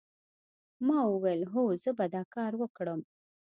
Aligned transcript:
ما 0.87 0.99
وویل 1.13 1.41
هو 1.53 1.63
زه 1.83 1.89
به 1.97 2.05
دا 2.13 2.23
کار 2.35 2.51
وکړم 2.61 2.99